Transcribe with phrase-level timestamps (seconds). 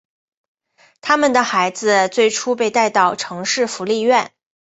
[0.99, 4.31] 他们的孩子最初被带到城市福利院。